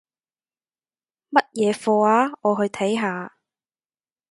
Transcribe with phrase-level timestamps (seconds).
[1.29, 2.29] 乜嘢課吖？
[2.41, 3.35] 我去睇下